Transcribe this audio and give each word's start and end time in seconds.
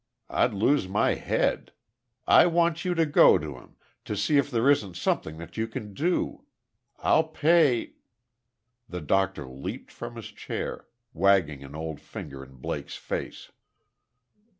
I'd 0.31 0.51
lose 0.55 0.87
my 0.87 1.13
head. 1.13 1.73
I 2.25 2.47
want 2.47 2.83
you 2.83 2.95
to 2.95 3.05
go 3.05 3.37
to 3.37 3.53
him, 3.53 3.75
to 4.05 4.17
see 4.17 4.37
if 4.37 4.49
there 4.49 4.67
isn't 4.67 4.97
something 4.97 5.37
that 5.37 5.57
you 5.57 5.67
can 5.67 5.93
do. 5.93 6.45
I'll 6.97 7.25
pay" 7.27 7.93
The 8.89 9.01
doctor 9.01 9.45
leaped 9.47 9.91
from 9.91 10.15
his 10.15 10.29
chair, 10.31 10.87
waggling 11.13 11.63
an 11.63 11.75
old 11.75 12.01
finger 12.01 12.43
in 12.43 12.55
Blake's 12.55 12.95
face. 12.97 13.51